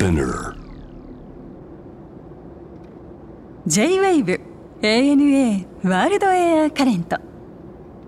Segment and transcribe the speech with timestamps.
[0.00, 0.56] Spinner.
[3.66, 4.40] J-WAVE
[4.80, 7.18] ANA ワールドエアカレント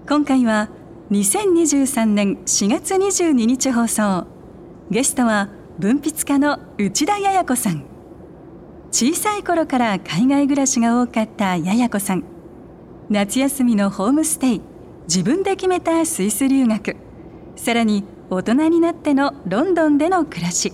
[0.09, 0.71] 今回は
[1.11, 4.27] 2023年4月22日放送。
[4.91, 7.85] ゲストは文筆家の内田彩子さん。
[8.91, 12.25] 小さい頃から海外暮らしが多かった彩子さん。
[13.11, 14.63] 夏休みのホームステイ
[15.09, 16.97] 自分で決めたスイス留学。
[17.57, 20.73] さらに大人になってのロンドンでの暮らし。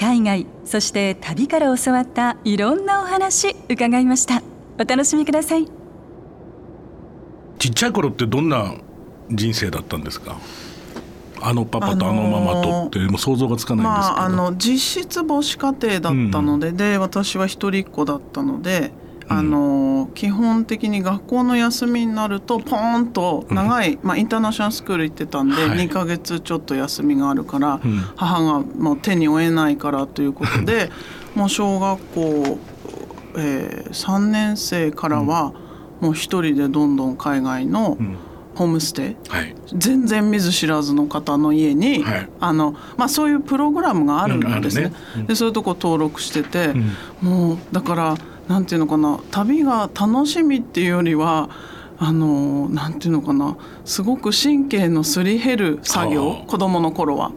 [0.00, 4.42] 海外そして旅から教わったいろんなお話伺いました。
[4.78, 5.66] お楽しみください。
[7.58, 8.74] ちっちゃい頃ってどんな
[9.28, 10.38] 人生だったんですか？
[11.40, 18.92] あのパパとあのママとってもう想像がつかないんですけど、まあ、あの実質母子家庭だったので、で私は一人っ子だったので
[19.30, 25.78] あの基本的に学校の休みになるとポーンと長い、まあ、インターナショナルスクール行ってたんで、はい。
[25.78, 27.80] 2ヶ月ちょっと休みがあるから、ん。
[28.16, 30.90] 母がもう手に負えないからということで
[31.34, 32.58] もう小学校、
[33.36, 35.52] えー3年生からは
[36.00, 38.16] もう一人でどんどん海外のん。
[38.54, 39.54] ホームステイ、はい。
[39.72, 42.28] 全然見ず知らずの方の家に、はい。
[42.40, 44.86] あのまあ、そういうプログラムがあるんですね。
[44.86, 44.96] うんね。
[45.18, 45.26] うん。
[45.26, 46.74] でそういうとこ登録してて、
[47.20, 48.16] もうだから
[48.48, 51.50] なんていうのかな旅が楽しみっていうよりは
[51.98, 56.46] あのなんていうのかなすごく神経のすり減る作業はあ。
[56.46, 57.32] 子供の頃は。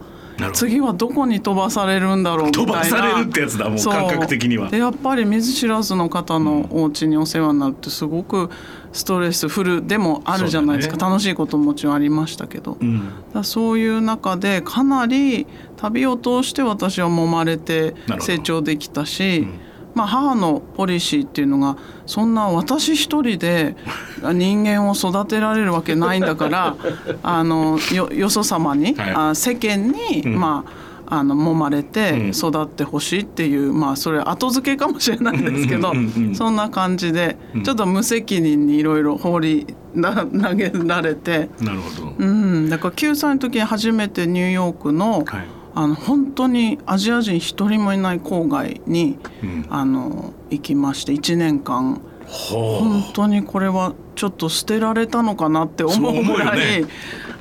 [0.54, 2.72] 次はどこに飛ばされるんだろうみたいな。
[2.72, 4.70] 飛ばされるってやつだもう感覚的には。
[4.70, 8.50] でやっぱり見ず知らずの方のお家にお世話になるってすごく
[8.92, 13.10] ストレスフルでもあるじゃないですか、そうだ楽しいことももちろんありましたけど、うん。
[13.32, 15.46] だそういう中でかなり
[15.76, 19.46] 旅を通して私は揉まれて成長できたし、
[19.94, 21.76] まあ、母のポリシーっていうのが
[22.06, 23.76] そんな私一人で
[24.32, 26.76] 人間を育てられるわけないんだから
[27.22, 29.14] あのよよそ様に、はい。
[29.14, 32.30] あ世間に、まああの揉まれてうん。
[32.30, 36.34] 育ってほしいっていう、まあそれ後付けかもしれないんですけど、うんうんうんうん。
[36.34, 41.50] そんな感じで、ちょっと無責任にいろいろ放りな投げられて。
[41.60, 49.66] なるほど、うん、だから9歳の時に初めてニューヨークの,、はいあの本当にアジア人一人もいない郊外に、うん。
[49.70, 52.00] あの行きまして1年間。
[52.26, 56.88] ほ本当にこれはちょっと捨てられたのかなって思そうぐらいね。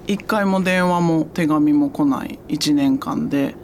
[0.07, 2.39] 一回も電話も手紙も来ない。
[2.49, 3.55] 1年間で。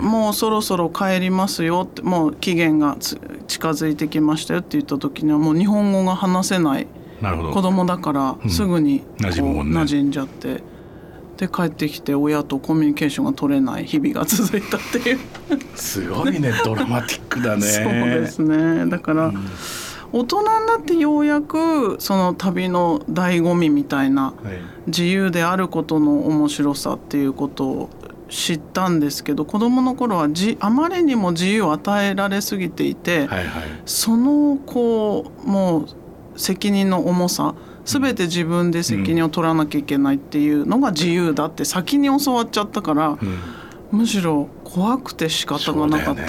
[0.00, 6.86] もうそろそろ帰りますよってもう期限がつ近づいてきましたよって言った時にはもう日本語が話せない
[7.20, 10.62] 子供だからすぐに馴染んじゃって
[11.38, 15.18] で帰ってきて親とコミュニケーションが取れない日々が続いたっていう。
[15.76, 17.62] すごいねドラマティックだね。
[17.62, 18.86] そうですね。
[18.86, 19.32] だから、
[20.12, 24.34] 大人になってようやくその旅の醍醐味みたいなはい。
[24.88, 27.90] 自由であることの面白さっていうことを
[28.28, 33.48] 知ったんですけど子供の頃はじあまりにも自由を与えられすぎていて、はいはい。
[33.86, 35.88] そのこうもう
[36.36, 37.54] 責任の重さ
[37.88, 43.18] 全て自分で責任を取らなきゃいけないっていうのが自由だって先に教わっちゃったから、ん。
[43.90, 46.22] むしろ怖くて仕方がなかった。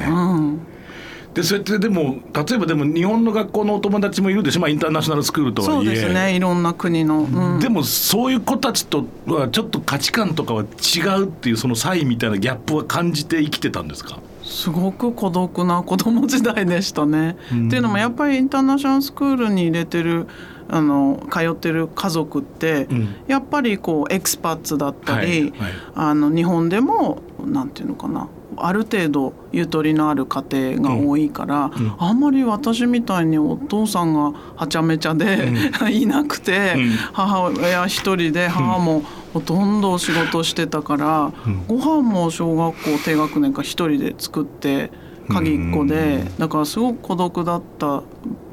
[1.34, 5.76] でそうやってでも例えばでも日本の学校のお友達もいるでしょ、まあ、インターナショナルスクールとはいえ。
[5.76, 6.36] そうですね。
[6.36, 7.60] いろんな国の、うん。
[7.60, 14.20] でもそういう子たちとはちょっと価値観とかは違うっていうその差異みたいなギャップは感じて生きてたんですか？
[14.44, 17.38] すごく孤独な子供時代でしたね。
[17.48, 20.26] っていうのもやっぱりインターナショナルスクールに入れてる
[20.70, 23.16] あの通ってる家族って、ん。
[23.28, 25.72] やっぱりこうエクスパッツだったり、はいはい。
[25.96, 28.28] あの日本でもなんていうのかな
[28.62, 35.52] ある程度ゆとりのある家庭が多いから、あんまり私みたいにお父さんがはちゃめちゃで、
[35.92, 36.90] いなくて、ん。
[37.14, 39.04] 母親一人で母も
[39.34, 41.32] ほとんど仕事してたから、
[41.68, 44.92] ご飯も小学校低学年から一人で作って
[45.30, 48.04] 鍵っ子で、だからすごく孤独だった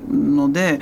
[0.08, 0.80] ので。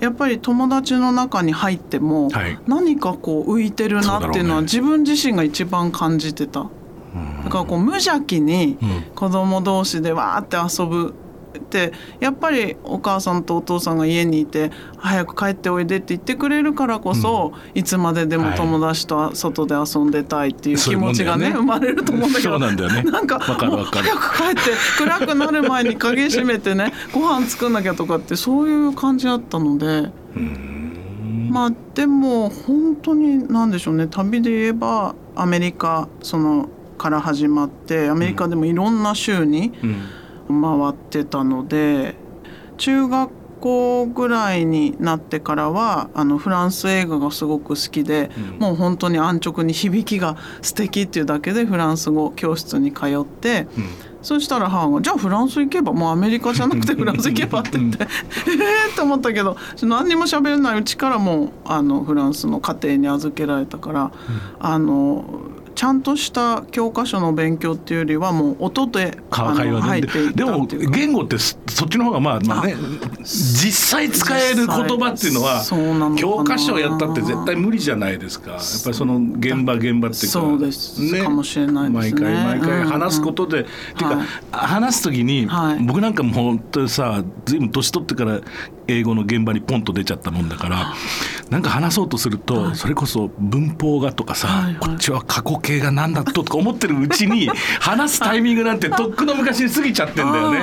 [0.00, 2.58] やっぱり友達の中に入ってもはい。
[2.66, 6.68] 何かこう浮いてるなっていうのは自分自身が一番感じてた。
[7.44, 8.78] だからこう無邪気に
[9.14, 11.14] 子供同士でわーって遊ぶ
[11.58, 23.02] ってやっぱりお母さんとお父さんが家にいて早く帰っておいでって言ってくれるからこそ、いつまででも友達と外で遊んでたいっていう気持ちがねね生まれると思うんだけどそうなんだよね。
[23.02, 23.76] なんかわかかる。
[23.76, 24.60] 早く帰って
[24.98, 30.10] 暗くなる前に鍵閉めてね ご飯作んなきゃとかってそういう感じだったので。
[31.50, 34.06] まあでも本当に何でしょうね。
[34.06, 39.72] 旅で言えばアメリカそのから始まってアメリカでもいろんな州に
[40.50, 42.14] 回ってたので、
[42.76, 43.30] 中学
[43.60, 53.66] 校ぐらいになってからはあのフランス映画がすごく好きで、うんもう本当に安直に響きが素敵っていうだけでフランス語教室に通って。
[53.76, 58.52] うんそしたら母が「じゃあフランス行けばもうアメリカじゃなくて フランス行けば」って言って「え
[58.88, 64.12] え!」って思ったけど何にも喋れないうちからもうあのフランスの家庭に預けられたから、
[64.58, 65.24] あの
[65.80, 69.80] ちゃんとした教科書の勉強っていうよりはもう音で会話で。
[69.80, 70.66] 入っていっでも。
[70.66, 72.74] 言語ってそそっちの方がまあまあね
[73.24, 75.64] 実際使える言葉っていうのは
[76.18, 78.50] 教科書をやったって絶対無理じゃないですか。
[78.50, 80.16] やっぱりその現場現場っていうか。
[80.26, 81.22] そうです。
[81.22, 82.20] かもしれないですね。
[82.20, 82.82] 毎回毎回うん。
[82.82, 84.26] うん話すことで、っていうか、はい。
[84.52, 85.82] 話す時に、はい。
[85.82, 88.40] 僕なんかもう本当にさずいぶん年取ってから
[88.86, 90.94] 英語の現場にポンと出ちゃったもんだから
[91.50, 94.74] なんか話そうとすると、それこそ文法がとかさ、はいはい。
[94.76, 97.48] こっちは過去形が何だととか思ってるうちに
[97.80, 100.60] 話すタイミングなんてとっくの昔に過ぎちゃってんだよね。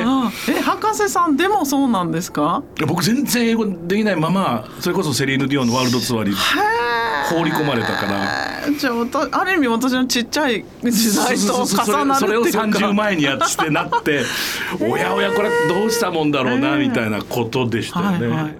[0.49, 2.63] え博士さんでもそうなんですか？
[2.77, 6.33] いや僕全然英語できないままそれこそセリーヌ・ディオンのワールドツアーに
[7.29, 8.71] 放り込まれたから。
[8.79, 12.15] じゃあある意味私のちっちゃい時代と重なるっていうか。
[12.15, 14.23] それそれを30前にやってなって
[14.79, 18.27] おやおやこれどうしたもんだろうなみたいなことでしたよね。
[18.27, 18.57] はいはい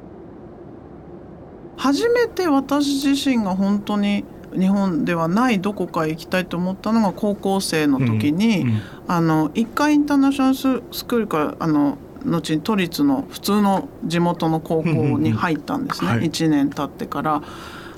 [1.78, 16.30] 初めて私自身が本当に日本ではないどこかへ行きたいと思ったのが高校生の時に、うんうんあの一回インターナショナルススクールからあの後に都立の普通の地元の高校に入ったんですね、うんうんはい。
[16.30, 17.42] 1年経ってから。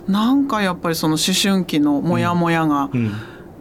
[0.07, 3.11] なんかやっぱりその思春期のモヤモヤが、うん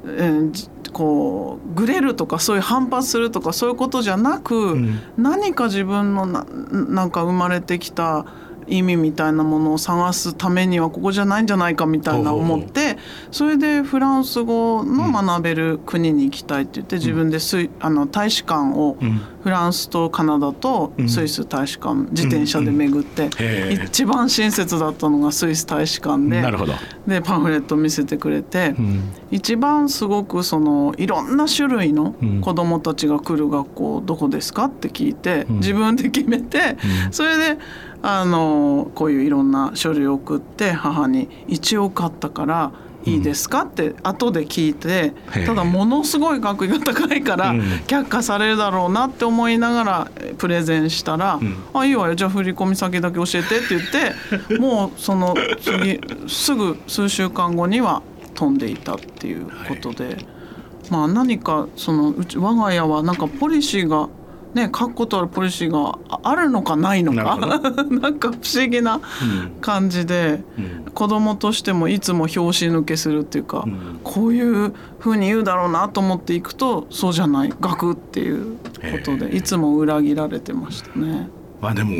[0.06, 5.00] えーじこうグレるとかそういう反発するとかそういうことじゃなく、ん。
[5.16, 8.26] 何か自分のななんか生まれてきた
[8.68, 12.98] 意味みたいなものを探すためにはここじゃないんじゃないかみたいな思って
[13.30, 17.38] それでフランス語の学べる国に行きたいって言って自分で
[17.80, 23.30] あの大使館をうんフランスとカナダとスイス大使館自転車で巡って
[23.86, 26.74] 一番親切だったのがスイス大使館でなるほど。
[27.06, 28.74] でパンフレット見せてくれて。
[28.78, 29.12] うん。
[29.30, 32.40] 一番すごくそのいろんな種類のうん。
[32.40, 35.56] 子どもたちが来る学校どこですかって聞いて、うん。
[35.56, 36.76] 自分で決めて、
[37.06, 37.12] うん。
[37.12, 37.58] それで
[38.02, 42.72] あのこういういろんな書類を送って母に「一応買ったから
[43.14, 45.12] いいですか?」って後で聞いて
[45.46, 47.60] ただものすごい学費が高いからうん。
[47.86, 53.82] 却下されるだろうなって思いながらえプレゼンしたらうん「あいいわよじゃあ振り込み先だけ教えて」って言っ
[54.48, 58.02] て もうその次すぐ数週間後には
[58.34, 60.16] 飛んでいたっていうことで、
[60.90, 64.08] まあ何かそのうち我が家はなんかポリシーが
[64.54, 67.36] ね確固たるポリシーがああるのかないのか？
[67.36, 67.58] な
[68.00, 69.00] なんか不思議なうん。
[69.60, 70.92] 感じでうん。
[70.92, 74.00] 子供としてもいつも拍子抜けするっていうか、うん。
[74.02, 77.52] こういうふうに言うだろうなと思っていくとそうじゃない？
[77.60, 81.28] 学っていうことでいつも裏切られてましたね。
[81.60, 81.92] まあでも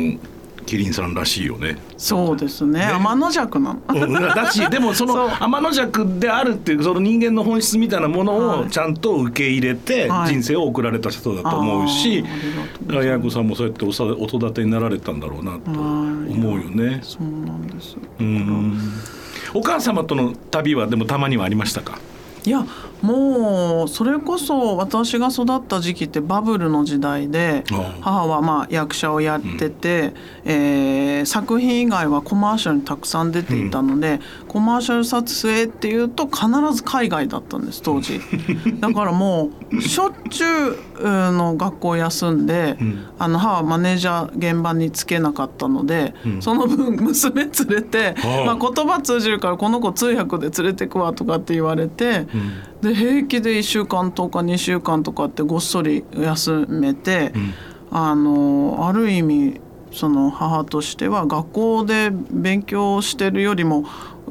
[0.69, 1.77] キリンさんらしいよね。
[1.97, 3.79] そうですね天の弱なの。
[3.87, 16.99] うんだしでも その天の弱であるっていうその人間の本質みたいなものをはいちゃんと受け入れてはい人生を送られた人だと思うし、あーありがとうございますだから八重子さんもそうやっておさお育てになられたんだろうなと思うよね。
[17.01, 17.97] そうなんです。
[18.19, 18.77] うん
[19.55, 21.97] お母様との旅はでもたまにはありましたか？
[22.45, 22.63] いや
[23.01, 27.63] もうそれこそ私が育った時期ってバブルの時代で
[28.01, 30.13] 母はまあ役者をやってて、
[30.45, 38.19] えー作品以外はコマーシャルにたくさん出ていたので、コマーシャル撮影っていうと必ず海外だったんです当時。
[38.79, 43.05] だからもうしょっちゅうあの学校休んで、ん。
[43.17, 46.41] あの母はマネージャー現場につけなかったので、うん。
[46.41, 48.55] その分娘連れて、はあ。
[48.55, 52.27] まあ、言葉通じるからこの子通訳で連れてくわとかって言われて。
[52.81, 57.53] で平気で1週間とか2週間とかってごっそり休めて、ん。
[57.91, 59.59] あのある意味
[59.91, 63.83] その母としては学校で勉強してるよりも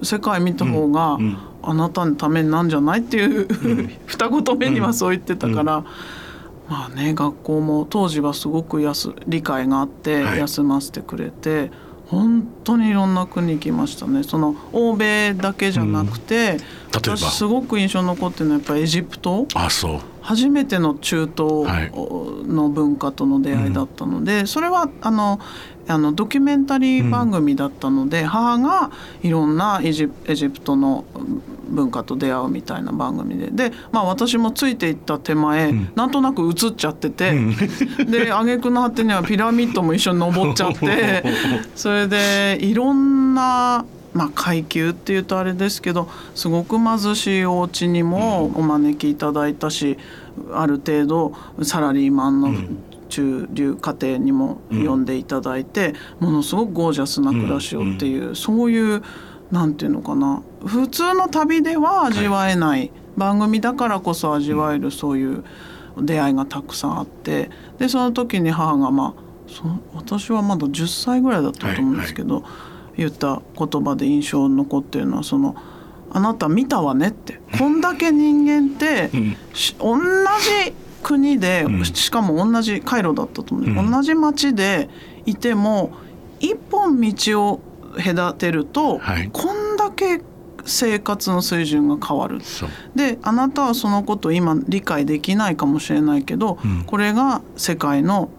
[0.04, 1.24] 世界見た方がうん。
[1.24, 1.38] うん。
[1.60, 3.48] あなたのためになんじゃないっていう、
[4.06, 5.84] 二言目にはそう言ってたから。
[6.68, 10.38] まあね学校も当時はすごくやす理解があってはい。
[10.38, 11.70] 休ませてくれて、
[12.08, 14.22] 本当にいろんな国行きましたね。
[14.22, 17.16] その欧米だけじゃなくて、例えば？
[17.16, 19.46] 私すごく印象に残ってるのはやっぱりエジプト。
[19.54, 20.00] あそう。
[20.22, 21.92] 初めての中東はい。
[22.46, 25.38] の文化との出会いだったので、それはあの
[25.88, 28.90] あのドキュメンタリー番組だったので、母が
[29.22, 31.04] いろんなエジエジプトの
[31.68, 33.50] 文化と出会うみたいな番組で。
[33.50, 35.92] で、まあ、私もついていった手前、ん。
[35.94, 37.32] なんとなく映っちゃってて、
[38.04, 41.24] で挙句の果てにはピラミッドも一緒に登っちゃって
[41.74, 43.84] それでいろんな。
[44.14, 49.98] まあ、階級っていうとあれですけどすごく貧しいお家にもお招きいただいたし、
[50.52, 52.54] ある程度サラリーマンの
[53.08, 59.02] 中流家庭にも呼んでいただいて、ものすごくゴージャスな暮らしをっていう、そういう
[59.50, 60.42] なんていうのかな。
[60.64, 65.44] 普通の旅では味わえない、番組だからこそ味わえるそういう
[65.98, 72.44] 出会いがたくさんあってでその時に母がまあそ私はまだ10歳ぐらいだったと思うんですけど、
[72.96, 75.56] 言った言葉で印象に残ってるのはその
[76.10, 77.40] 「あなた見たわね」って。
[77.58, 79.36] こんだけ人間って、ん。
[79.54, 80.72] し同じ
[81.02, 81.84] 国で、うん。
[81.84, 83.90] しかも同じカイロだったと思う、うん。
[83.90, 84.88] 同じ町で
[85.26, 85.92] いても
[86.40, 87.60] 一本道を
[87.96, 89.30] 隔てると、はい。
[89.32, 90.20] こんだけ
[90.64, 92.40] 生活の水準が変わる。
[92.94, 96.84] であなたはそのことを今理解できないかもしれないけど、うん。
[96.84, 98.30] これが世界の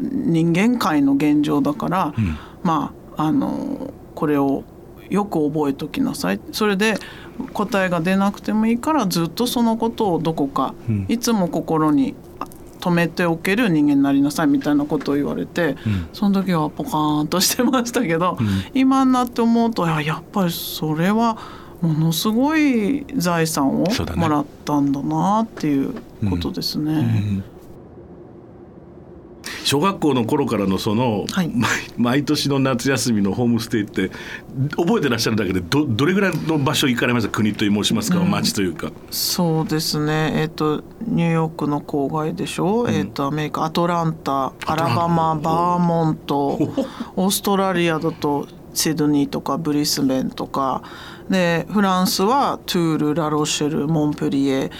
[0.00, 2.36] 人間界の現状だから、うん。
[2.62, 4.64] まああのこれを
[5.10, 6.40] よく覚えときなさい。
[6.52, 6.94] それで
[7.52, 11.06] 答えが出なくてもいいからずっとそのことをどこか、うん。
[11.08, 12.46] いつも心にあ
[12.80, 16.08] 留めておける人間になりなさいみたいなことを言われて、うん。
[16.12, 18.46] その時はポカーンとしてましたけど、うん。
[18.72, 21.36] 今になって思うといややっぱりそれは
[21.80, 23.86] ものすごい財産を
[24.16, 25.94] もらったんだなっていう
[26.28, 27.42] ことですね。
[29.74, 34.10] うん小学校の頃からのその、はい 毎毎年の夏休みのホームステイって
[34.76, 37.28] 覚えてらっしゃるだけでどどれぐらいの場所行かれました？
[37.30, 38.90] 国と申しますか、うん町というか。
[39.10, 40.32] そうですね。
[40.36, 42.86] えっ、とニューヨークの郊外でしょ？
[42.88, 46.36] えっ、とアメリカアトランタ、アラバマ、バーモント、
[47.16, 50.82] オーストラリアだとシドニーとかブリスベンとか。
[51.30, 54.70] でフランスはトゥール、ラロシェル、モンペリエ、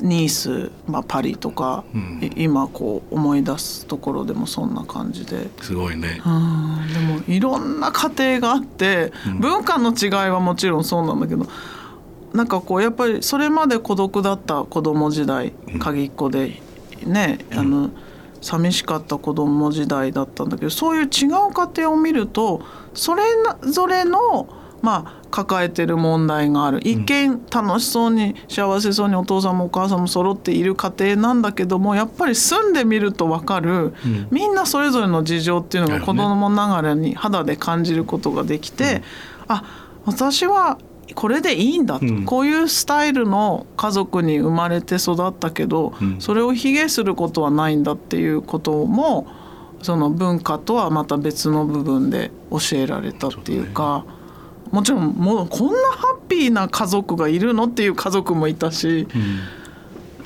[0.00, 2.20] ニース、まあ、パリとか、うん。
[2.22, 5.50] い今こう思い出すところでもそんな感じで。
[5.60, 6.22] すごいね。
[6.24, 6.92] うん。
[6.94, 9.40] でもいろんな家庭があって、うん。
[9.40, 11.46] 文化の違いはもちろんそうなんだけど
[12.32, 15.78] なんかこうやっぱりそれまで孤独だった子供時代うん。
[15.78, 16.62] 鍵っ子で
[17.04, 17.90] ね、あの
[18.40, 22.62] 寂しかった子供時代だったんだけどそういう違う家庭を見ると
[22.94, 23.22] それ
[23.70, 24.48] ぞれの
[24.80, 26.80] まあ抱えてる問題がある。
[26.82, 34.28] 一見楽しそうに幸せそうにお父さんもお母さんも揃っている家庭なんだけどもやっぱり住んでみると分かる、うん。
[34.30, 39.02] みんなそれぞれの事情っていうのが子供ながらに肌で感じることができて、
[39.48, 39.64] あ
[40.04, 40.78] 私は
[41.14, 42.24] これでいいんだと、うん。
[42.24, 46.20] こういうスタイルの家族に生まれて育ったけど、うん。
[46.20, 49.26] それを卑下することはないんだっていうことも
[49.82, 54.04] その文化とはまた別の部分で教えられたっていうか。
[54.70, 59.40] もちろんもうこんなハッピーな家族がいるのっていう家族もいたし、うん。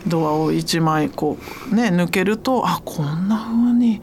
[0.06, 1.38] ドアを一枚こ
[1.70, 4.02] うね抜けるとあこんな風に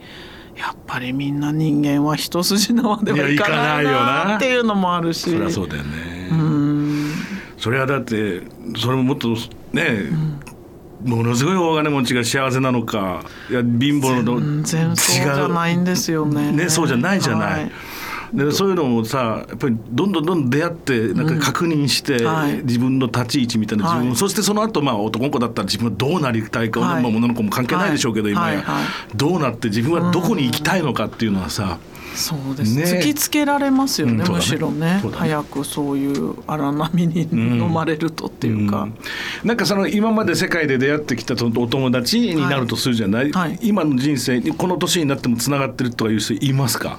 [0.56, 5.30] やっぱりみんな人間は一筋縄ではいかないなっていうのもあるし。
[5.30, 6.28] そりゃそうだよね。
[6.30, 7.12] うん。
[7.58, 8.42] それはだって
[8.76, 9.28] それももっと
[9.72, 10.06] ね、
[11.04, 16.52] ものすごい大金持ちが幸せなのかいや貧乏の全然そうじゃないんですよね。
[16.52, 17.62] ねそうじゃないじゃない。
[17.62, 17.72] はい
[18.32, 22.62] でそういうのもさやっぱりどんどんどんどん出会ってなんか確認して、はい。
[22.62, 27.02] 自分の立ち位置みたいな自分、はいそしてその後まあ男の子だったら自分はどうなりたいか、はい。
[27.02, 28.34] まあ女の子も関係ないでしょうけど、はい。
[28.34, 28.64] 今や、
[29.14, 31.78] どうなって自分はどこに行きたいのかっていうのはさ、
[32.14, 32.84] そうです、ね。
[32.84, 34.24] 突きつけられますよね,、うんね。
[34.28, 35.00] むしろね。
[35.02, 35.10] ね。
[35.12, 39.48] 早くそういう荒波に飲まれるとっていうか、うん。
[39.48, 43.50] なんかその今まで世界で出会ってきたお友達になるとするじゃない、はい。
[43.50, 43.58] はい。
[43.62, 46.98] 今の人生この年になってもつながってるとかいう人いますか？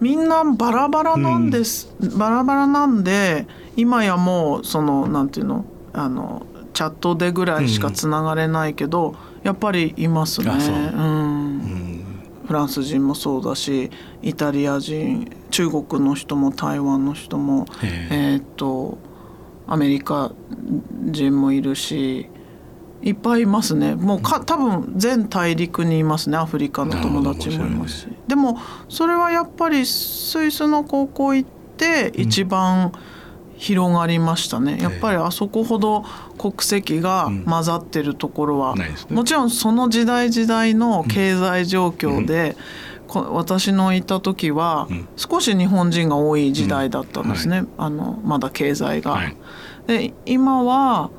[0.00, 3.46] みんなバラバラなんです、バラバラなんで
[3.76, 10.50] 今やもうそのなんていうのあのチャットでぐらいしかつながれないけど、やっぱりいますね。
[10.50, 10.52] う。
[10.52, 12.04] うん。
[12.46, 13.90] フランス人もそうだし
[14.22, 18.98] イタリア人中国の人も台湾の人もへえーっと
[19.66, 20.30] アメリカ
[21.10, 22.28] 人もいるし
[23.02, 23.94] いっぱいいますね。
[23.94, 26.36] もうか多分全大陸にいますね。
[26.36, 28.58] アフリカの友達もいますし、でも
[28.88, 32.92] それはやっぱりスイスの高校行って一番
[33.56, 36.04] 広がりましたね、やっぱりあそこほど
[36.38, 39.14] 国籍が混ざってるところは、ないですね。
[39.14, 42.56] もちろんその時代時代の経済状況で、
[43.06, 45.08] こ私のいた時はうん。
[45.16, 49.12] 少し日本人が多い時代だったんですね、あのまだ経済が。
[49.12, 49.36] はい。
[49.86, 51.10] で今は、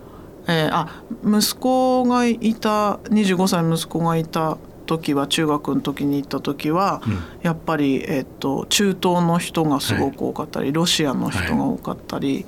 [0.48, 7.20] えーあ息子がいた25歳の息子がいた時は中学の時に行った時は、うん。
[7.42, 12.46] やっぱり、えっと中東の人がすごく多かったり、ロシアの人が多かったり、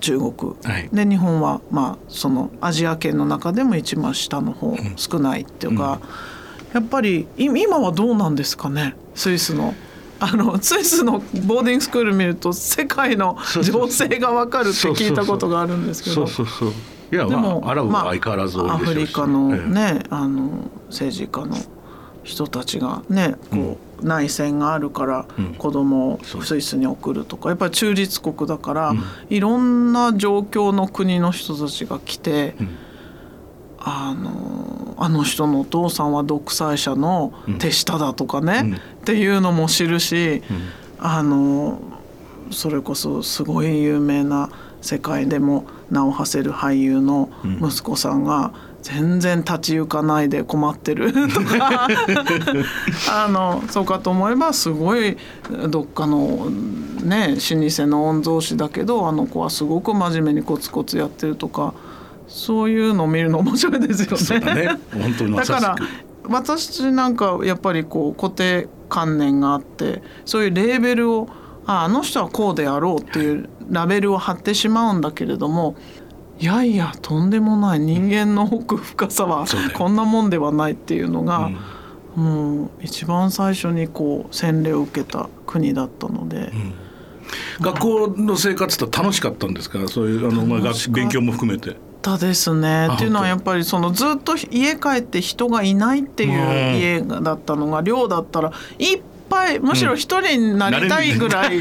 [0.00, 0.88] 中国、はい。
[0.92, 6.00] で日本は、まあ、そのアジア圏の中でも一番下の方、少ないっていうか、
[6.72, 8.94] やっぱりい今はどうなんですかね？
[9.14, 9.74] スイスの。
[10.22, 11.12] あのスイスの
[11.46, 16.14] ボーディングスクール見ると世界の情勢が分かるって聞いたことがあるんですけど。
[16.14, 16.72] そうそうそう
[17.12, 19.68] いやでもまあアラブはまあ相変わらず多いアフリカのええ。
[19.68, 21.56] ね、あの政治家の
[22.22, 25.54] 人たちがねこう、内戦があるからうん。
[25.54, 29.02] 子供をスイスに送るとかやっぱり中立国だから、うん。
[29.28, 32.68] いろんな状況の国の人たちが来て、うん。
[33.78, 38.74] あのあの人のお父さんは独裁者の手下だとかね、うん。
[38.74, 40.68] っていうのも知るし、うん。
[40.98, 41.80] あの
[42.50, 47.30] それこそすごい有名な世界でも名を馳せる俳優の
[47.60, 48.52] 息子さんが
[48.82, 51.12] 全然立ち行かないで困ってる。
[51.28, 51.88] とか。
[53.10, 55.16] あのそうかと思えばすごい
[55.68, 56.50] どっかの
[57.02, 61.74] ね老舗の御曹司だけどあの子はすごく真面目にコツコツやってるとか
[62.26, 64.46] そういうのを見るの面白いですよね。
[64.46, 64.78] だね。
[65.36, 65.76] だから
[66.24, 71.28] 私なんかやっぱりこう固定観念があってそういうレーベルを
[71.70, 75.76] ああの人はこうであろうっていうラベルを貼ってしまうんだけれども
[76.40, 77.80] いやいやとんでもない。
[77.80, 81.50] 人間の奥深さはこんなもんではないっていうのが、
[82.16, 86.50] もう一番最初にこう洗礼を受けた国だったので。
[87.60, 89.86] 学校の生活って楽しかったんですか？
[89.86, 91.76] そういうあの、まあ、勉強も含めて。
[92.02, 92.88] だですね。
[92.90, 101.60] あっていうのはやっぱりそのずっと家帰って人がいないっていう家だったのが寮だったらいっぱいむしろ一人になりたいぐらい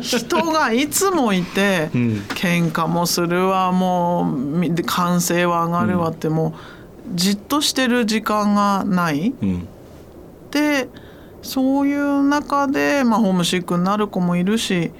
[0.00, 2.12] 人がいつもいてうん。
[2.28, 6.54] 喧嘩もするわもうみ歓声は上がるわっても
[7.10, 9.34] うじっとしてる時間がない。
[9.42, 9.66] うん。
[10.50, 10.88] で
[11.42, 14.90] そういう中で、まあ、ホームシックになる子もいるし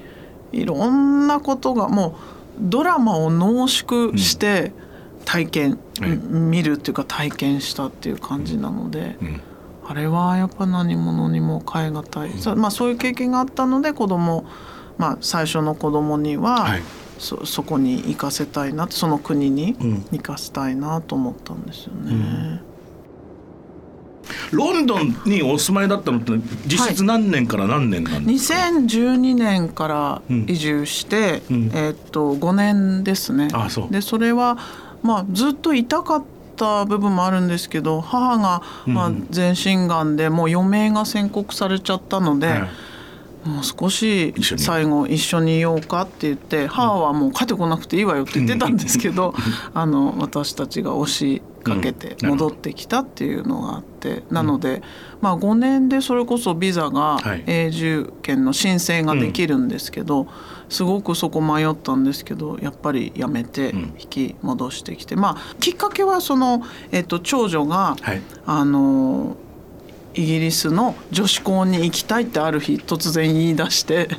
[0.51, 2.13] いろんなことがもう
[2.59, 4.71] ドラマを濃縮して
[5.25, 6.11] 体験、はい。
[6.11, 9.41] うん見るっていうか体験したっていう感じなので、うん
[9.89, 14.45] あれはやっぱ何者にも代え難い、そまあ、そういう経験があったので子供
[14.97, 16.81] まあ最初の子供には、はい。
[17.19, 20.05] そそこに行かせたいなその国にうん。
[20.11, 22.61] 行かせたいなと思ったんですよね。
[24.51, 26.33] ロンドンにお住まいだったのって
[26.67, 31.71] 実質何年から何年なんですか、2012年から移住して、うん。
[31.73, 33.47] えーっと5年ですね。
[33.53, 33.91] あそう。
[33.91, 34.57] でそれは、
[35.01, 36.23] まあ、ずっと痛かっ
[36.57, 42.47] た部分もあるんですけど母が、ま全身がんでもう余命が宣告されちゃったので。
[42.47, 42.69] はい。
[43.47, 49.33] もう少し最後一緒にいようかって言って母はもう帰ってこなくていいわよって言ってたんですけど
[49.73, 52.29] あの私たちが押しかけてうん。
[52.31, 54.81] 戻ってきたっていうのがあってなので
[55.21, 57.43] まあ5年でそれこそビザがはい。
[57.47, 60.27] 永住権の申請ができるんですけど
[60.69, 63.79] すごくそこ迷ったんですけどやっぱりやめてうん。
[63.99, 65.15] 引き戻してきて。
[65.15, 68.21] まあきっかけはそのえっと長女がはい。
[68.45, 69.37] あの
[70.13, 74.09] イギリスの女子校に行きたいってある日突然言い出して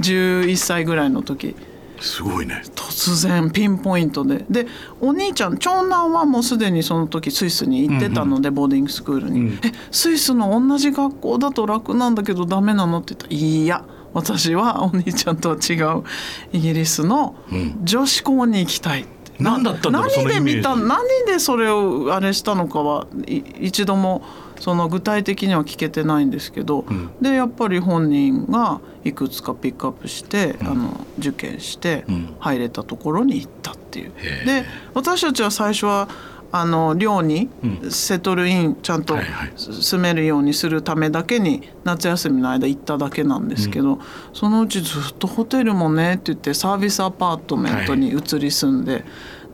[0.00, 1.56] 11歳ぐらいの時。
[1.98, 2.62] すごいね。
[2.74, 4.44] 突然ピンポイントで。
[4.50, 4.66] で
[5.00, 13.84] お兄ちゃん長男はもうすでにその時スイスに行ってたので、ボーディングスクールに「うんえスイスの同じ学校だと楽なんだけどダメなの?」って言ったら「いや
[14.16, 16.02] 私はお兄ちゃんとは違う
[16.50, 17.80] イギリスのうん。
[17.84, 19.32] 女子校に行きたい」って。
[19.38, 24.22] 何だったんだろう何で見た何でそれをあれしたのかはい一度も
[24.58, 27.10] その具体的には聞けてないんですけど、うん。
[27.20, 32.34] でやっぱり本人がいくつかピックアップして、あの受験してうん。
[32.38, 34.12] 入れたところに行ったっていう。
[34.46, 36.08] で私たちは最初は
[36.52, 37.90] あの寮にうん。
[37.90, 39.16] セトルインちゃんと
[39.56, 43.98] 住めるようにするためだけに夏休みの間行っただけなんですけど、
[44.32, 49.04] そのうちずっとホテルもねって言ってサービスアパートメントに移り住んで、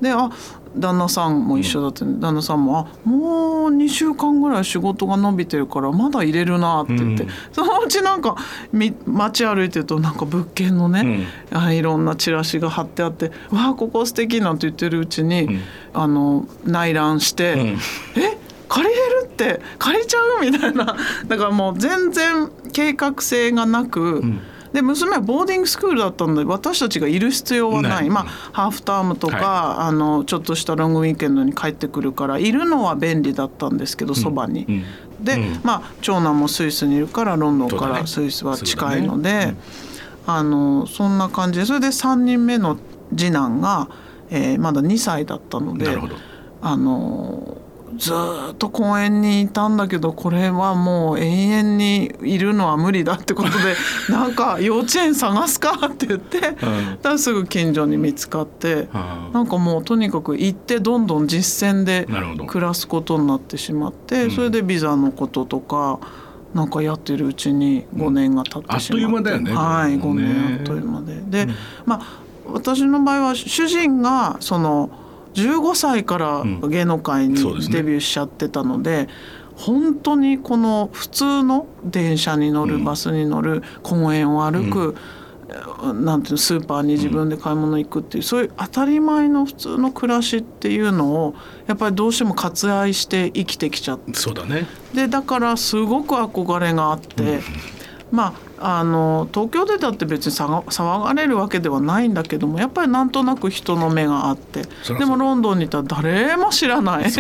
[0.01, 0.31] であ
[0.77, 7.31] 旦那さんも一緒だったんで、旦那さんも「あもう2週間ぐらい仕事が伸びてるからまだ入れるな」って言って、うん。
[7.53, 8.37] そのうちなんか
[8.73, 15.61] み街歩いてるとなんか物件のね、あいろんなチラシが貼ってあって「わあここ素敵なんて言ってるうちに、ん。
[15.95, 17.61] あの内覧して「うん。
[18.23, 20.97] え借りれるって借りちゃう?」みたいな。
[21.27, 24.23] だからもう全然計画性がなく。
[24.73, 28.11] んで娘はボーディングスクールだったので私たちがいる必要はない。
[28.11, 34.65] まあハーフタームとか、はあのちょっとしたロングウィーケンドに帰ってくるからいるのは便利だったんですけどそばに。
[34.69, 35.25] うん。
[35.25, 35.61] で、うん。
[35.63, 39.57] まあ長男もスイスにいるからロンドンからスイスは近いので、そうだね
[40.27, 42.79] あのそんな感じでそれで3人目の
[43.17, 43.89] 次男が、
[44.31, 45.87] えーまだ2歳だったので
[46.61, 47.59] あの
[47.97, 53.75] ずーっと公園にいたんだけどこれはもう永遠にいるのは無理だってことで
[54.11, 56.59] なんか幼稚園探すかって言って、だか
[57.11, 58.89] らすぐ近所に見つかって。
[58.93, 62.07] あなんかもうとにかく行ってどんどん実践で
[62.47, 64.31] 暮らすことになってしまって、うん。
[64.31, 65.99] それでビザのこととか
[66.55, 69.53] なんかやってるうちに5年が経ってしまって、あっという間だよね。
[69.53, 71.47] はい5でもね年あっという間で。
[71.47, 71.53] で、
[71.87, 74.91] まあ私の場合は主人がその
[75.35, 76.61] 15歳からうん。
[76.69, 77.37] 芸能界に
[77.71, 79.09] デビューしちゃってたので,、
[79.57, 84.97] 本当にこの普通の電車に乗る、バスに乗る公園を歩く、
[85.95, 91.35] なんていうのスーパーに自分で買い物行くっていう、そういう当たり前の普通の暮らしっていうのを
[91.67, 94.15] やっぱりどうしても割愛して生きてきちゃって。
[94.15, 94.67] そうだね。
[94.95, 97.41] でだからすごく憧れがあって、
[98.13, 104.63] まああの東京でだって別に騒がれるわけではないんだけどもやっぱりなんとなく人の目があって
[104.99, 107.11] でもロンドンにいたら誰も知らない。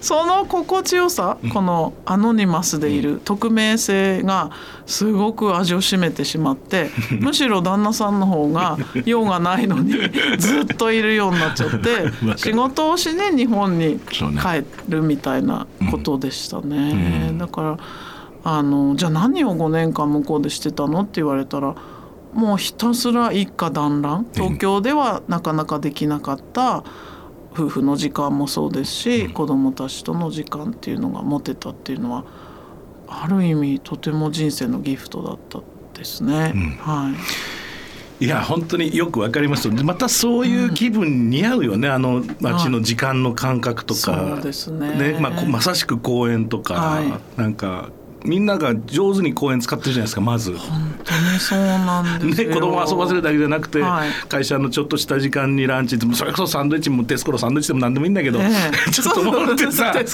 [0.00, 4.50] そ の心地よさ、このアノニマスでいる、匿名性が
[4.86, 9.94] すごく味を占めてしまって むしろ旦那さんの方が用がないのに
[10.38, 17.34] ずっといるようになっちゃって仕事をしに日本に帰るみたいなことでしたね。
[17.38, 17.76] だから
[18.44, 21.02] あのじゃあ何を5年間向こうでしてたの？
[21.02, 21.76] って言われたら
[22.32, 24.26] もうひたすら一家団らん。
[24.32, 26.82] 東京ではなかなかできなかった
[27.52, 32.24] 夫婦の時間もそうですし、子供たちとの時間っていうのが持てたっていうのは
[33.06, 35.60] ある意味とても人生のギフトだった
[35.98, 36.54] ですね。
[36.80, 37.14] は
[38.18, 38.24] い。
[38.24, 39.68] いや本当によくわかります。
[39.74, 45.18] でまたそういう気分に似合うよね、あの街の時間の感覚とか、そうですね。
[45.20, 47.12] まあ、こまさしく公園とか、はい。
[47.36, 47.90] なんか
[48.24, 50.56] みんなが上手に公園使ってるじゃないですかまず。
[50.56, 52.54] 本当にそうなんですね、よ。
[52.54, 54.10] 子供を遊ばせるだけじゃなくて、はい。
[54.28, 58.90] 会社のちょっとした時間にランチでもそれこそサンドイッチもテスコロサンドイッチでも何でもいいんだけど、ええ。
[58.90, 60.04] ちょっと持ってさ持っ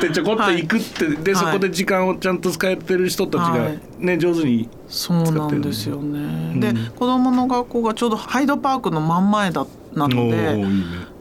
[0.00, 3.80] てちょこっと行くって、でそこで時間をちゃんと使えてる人たちがはい。
[3.98, 6.60] ね、上手にそうなんですよね。
[6.60, 6.86] で、うん。
[6.96, 10.66] 子供の学校がちょうどハイドパークの真ん前だなのおでね。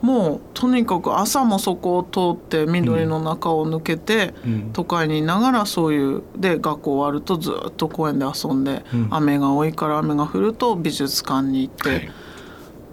[0.01, 4.69] もうとにかく朝もそこを通って緑の中を抜けて、うん。
[4.73, 9.07] 都会にいながらそういうで学校終わるとずっと公園で遊んで、うん。
[9.11, 12.11] 雨が多いから雨が降ると美術館に行って、はい。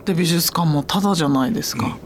[0.04, 1.96] で美術館もタダじゃないですか。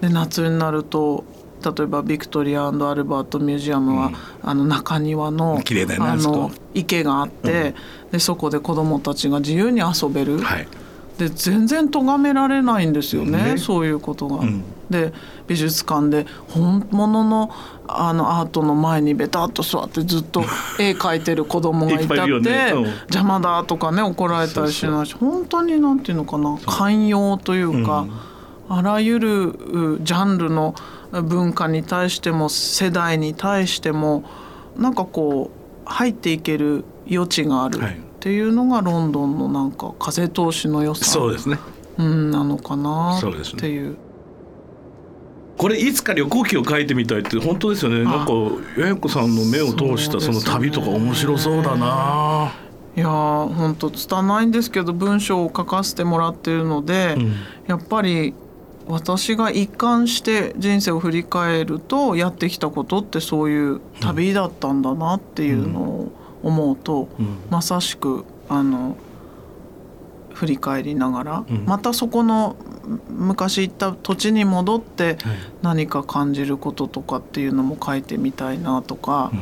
[0.00, 1.24] で夏になると
[1.64, 7.74] 例えばビクトリアアルバートミュージアムは、あの中庭のあの池があって、
[8.12, 10.68] でそこで子どもたちが自由に遊べる、はい
[11.18, 13.58] で全然咎められないんですよねね。
[13.58, 14.36] そういうことが。
[14.38, 14.62] うん。
[14.88, 15.12] で
[15.46, 17.50] 美術館で本物の
[17.86, 20.42] あのアートの前にベタっと座ってずっと
[20.78, 22.72] 絵描いてる子供がいたってね。
[22.72, 22.82] うん。
[22.84, 28.06] 邪魔だとかね怒られたりしないし本当になんていうのかな寛容というか、
[28.68, 30.76] あらゆるうジャンルの
[31.10, 34.22] 文化に対しても世代に対しても
[34.76, 37.80] なんかこう入っていける余地がある。
[37.80, 41.56] はいっていうのがロンドンのなんか風通しの良さ、そうですね。
[41.98, 43.58] うん、なのかなそうですね。
[43.58, 43.96] っていう。
[45.56, 48.02] これいつか旅行記を書いてみたいって本当ですよね。
[48.02, 48.32] なんか
[48.76, 52.52] 八重子さんの目を通したその旅とか面白そうだな。
[52.96, 57.34] いやー本当拙いんですけど文章を書かせてもらってるので、うん。
[57.68, 58.34] やっぱり
[58.88, 66.12] 私が一貫して人生を振り返るとやってきたことってそういう旅だったんだなっていうのを
[66.48, 67.38] 思うと、うん。
[67.50, 68.96] まさしくあの
[70.34, 71.64] 振り返りながら、うん。
[71.64, 72.56] またそこの
[73.08, 75.16] 昔行った土地に戻ってはい。
[75.62, 79.30] 何か感じることとかっていうのも書いてみたいなとか。
[79.32, 79.40] うん。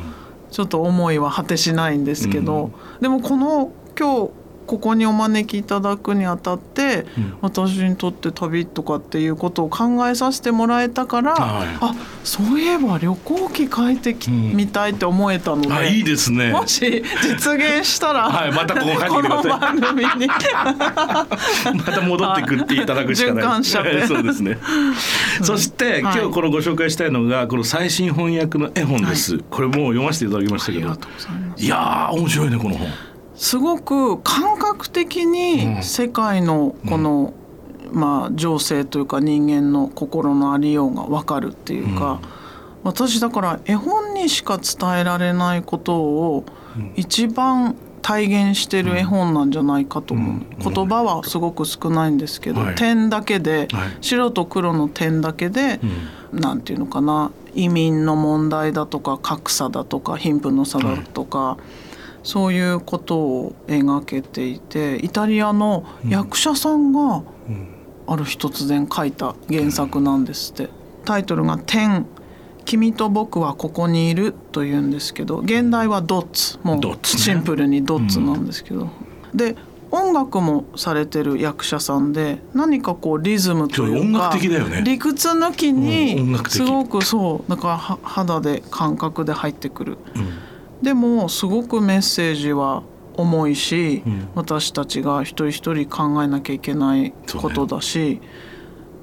[0.49, 4.31] ちょっと思いは果てしないんですけど、でもこの今日
[4.67, 23.63] ここにお招きいただくにあたって、うん私にとって旅とかっていうことを考えさせてもらえたから、はいあそういえば旅行記書いてき、うんみたいって思えたのであいいですねもし実現したら、 はいまたここ書いてこの番組に また戻ってくっていただくしかない。
[23.63, 24.57] そうですね。
[25.43, 29.39] そして、はい今日このご紹介したいのがこの最新翻訳の絵本です。
[29.49, 30.87] これもう読ませていただきましたけど。
[31.57, 32.87] いやー面白いねこの本。
[33.37, 35.31] すごく感覚的うん。
[35.31, 37.33] に世界のこの、
[37.91, 42.19] まあ情勢というか人間の心のありようが分かるっていうか、
[42.83, 46.43] 私だから絵本にしか伝えられないことを
[46.95, 50.73] 一番体現してる絵本なんじゃないかと思う、うん。
[50.73, 52.75] 言葉はすごく少ないんですけど、はい。
[52.75, 53.97] 点だけで、はい。
[54.01, 55.79] 白と黒の点だけで、
[56.31, 57.31] なんていうのかな。
[57.53, 61.57] 移民の問題だとか格差だとか貧富の差だとか、
[62.27, 67.73] そういうことを描けていてイタリアの役者さんがうん。
[68.09, 70.69] ある日突然書いた原作なんですって。
[71.03, 72.05] タイトルが「天
[72.65, 78.89] 君と僕はここにいる」というんですけど現代は「ドッツ」もうシンプルに「ドッツ」なんですけど。
[79.33, 79.55] で
[79.89, 84.37] 音楽もされてる役者さんで何かこうリズムというか
[84.83, 89.97] 理屈抜きにすごくそうだからは肌で感覚で入ってくる。
[90.15, 90.46] うん
[90.81, 92.83] でもすごくメッセージは
[93.15, 94.27] 重いし、うん。
[94.35, 98.21] 私たちが一人一人考えなきゃいけないことだし、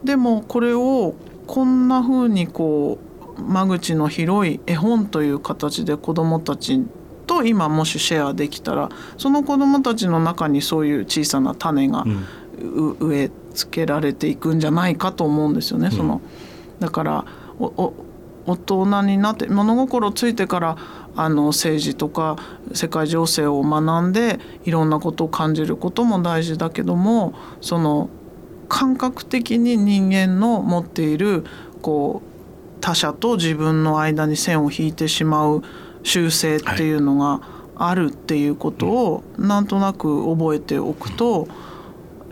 [0.04, 1.14] でもこれを
[1.46, 2.98] こんな風にこ
[3.36, 6.80] う間口の広い絵本という形で子どもたち
[7.26, 12.04] と今もしシェアできたらその子どもたちの中にそういう小さな種が
[13.00, 15.90] 植え付けられていくんじゃないかと思うんですよね。
[15.90, 16.20] その
[16.78, 17.24] だから
[17.58, 20.76] 大人になって物心ついてから
[21.16, 22.36] あの政治とか
[22.72, 28.08] 世界情勢を学んでいろんなことを感じることも大事だけどもその
[28.68, 31.44] 感覚的に人間の持っている
[31.82, 35.62] こう他者と自分の間に線を引いてしまう
[36.02, 37.40] 習性っていうのが
[37.76, 41.48] あるっていうことをなんとなく覚えておくと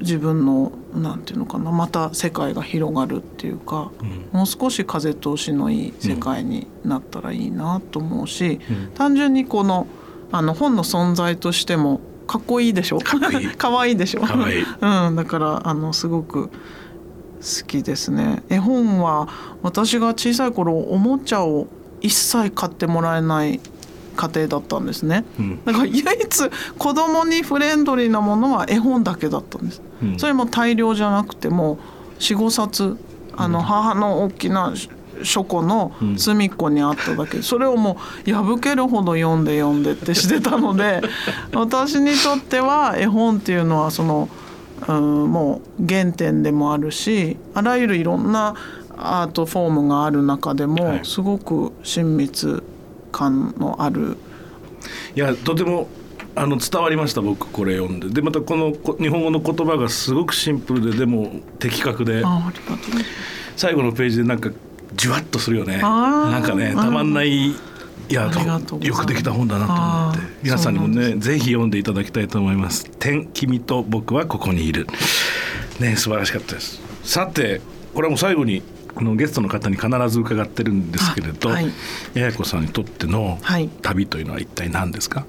[0.03, 9.87] 自分のなんていうのかなまた世界が広がるっていうか、うん、もう少し風通しのいい世界になったらいいなと思うし、うん、単純にこの
[10.31, 12.99] あの本の存在としてもかっこいいでしょ？
[12.99, 13.19] か
[13.71, 13.97] わいい。
[13.97, 14.21] でしょ？
[14.21, 18.43] かいい、 うん、だからあのすごく好きですね。
[18.49, 19.29] 絵本は
[19.63, 21.67] 私が小さい頃おもちゃを
[22.01, 23.61] 一切買ってもらえない
[24.17, 31.79] 家庭だったんですね、うん、だから唯一子供にフレンドリーなものは絵本だけだったんです、うん、それも大量じゃなくても
[32.19, 32.97] 45冊
[33.37, 34.75] あの母の大きな
[35.23, 37.43] 書庫の隅っこにあっただけ。
[37.43, 37.97] それをも
[38.27, 41.01] う破けるほど読んで読んでってしてたので
[41.55, 44.29] 私にとっては絵本っていうのはその、
[44.89, 48.55] うん、もう原点でもあるしあらゆるいろんな
[48.97, 52.63] アートフォームがある中でもすごく親密
[53.13, 54.17] 感のある。
[55.15, 55.89] いやとても
[56.35, 58.09] あの伝わりました僕これ読んで。
[58.09, 62.25] でまたこの日本語の言葉がすごくシンプルででも的確で。
[63.55, 64.51] 最後のページでなんか
[64.97, 65.77] じわっとするよね。
[65.79, 67.55] なんかねたまんないい
[68.09, 68.31] や
[68.81, 70.21] よくできた本だなと思って。
[70.43, 74.87] 皆さんにもねぜひ読んでいただきたいと思います「天君と僕はここにいる」
[75.81, 76.81] ね素晴らしかったです。
[77.05, 77.61] さて
[77.95, 78.63] これはもう最後に
[78.95, 81.71] このゲストの方に必ず伺ってるんですけれど、はい、
[82.15, 83.39] 八重子さんにとっての
[83.83, 85.29] 旅というのは一体何ですか、はい、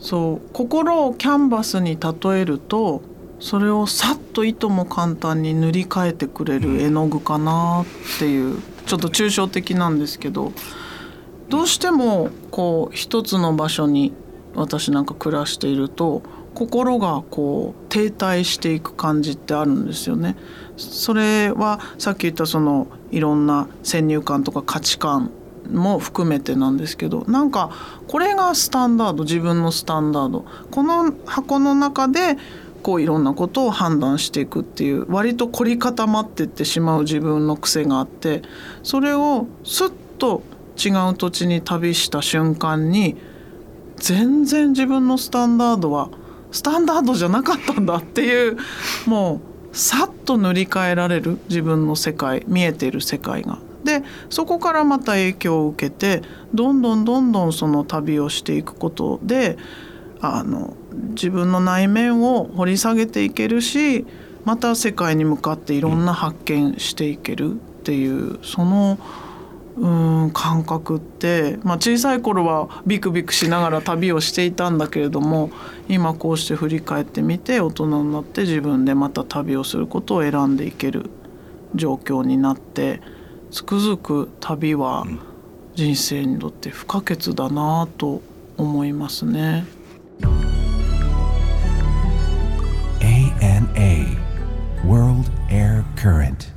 [0.00, 3.02] そう心をキャンバスに例えると
[3.40, 10.52] それをさっといとも簡単に塗り替えてくれる絵の具かなっていう、ちょっと抽象的なんですけど
[11.48, 14.12] どうしてもこう一つの場所に
[14.54, 16.22] 私なんか暮らしていると
[16.54, 20.36] 心がこう停滞していく感じってあるんですよね。
[20.76, 25.30] それはさっき言ったそのいろんな先入観とか価値観
[25.70, 27.70] も含めてなんですけどなんか
[28.08, 32.36] これがスタンダード自分のスタンダードこの箱の中で
[32.82, 38.42] こういろんなことを判断していくっていう割と凝り固まってってしまう自分の癖があって
[38.82, 40.42] それをスッと
[40.76, 43.16] 違う土地に旅した瞬間に
[43.96, 46.10] 全然自分のスタンダードは
[46.50, 48.58] スタンダードじゃなかったんだっていう
[49.06, 53.58] もうさっと塗り替えられる自分の世界見えている世界が。
[53.84, 56.22] でそこからまた影響を受けて
[56.54, 59.58] どんどんどんどんその旅をしていくことで
[60.20, 60.76] あの
[61.10, 64.06] 自分の内面を掘り下げていけるし
[64.44, 68.98] また世界に向かっていろんな発見していけるっていうその。
[69.76, 75.50] うん感覚って、まあ、小さい頃はビクビクしながら旅をしていたんだけれども
[75.88, 81.10] 今こうして振り返ってみて大人になって自分でまた旅をすることを選んでいける
[81.74, 83.00] 状況になって
[83.50, 85.06] つくづく旅は
[85.74, 88.20] 人生にとって不可欠だなと
[88.58, 89.64] 思いますね。
[93.00, 94.16] ANA
[94.84, 96.51] World Air Current